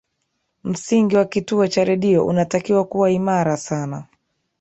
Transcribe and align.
msingi 0.63 1.15
wa 1.15 1.25
kituo 1.25 1.67
cha 1.67 1.83
redio 1.83 2.25
unatakiwa 2.25 2.83
kuwa 2.85 3.11
imara 3.11 3.57
sana 3.57 4.05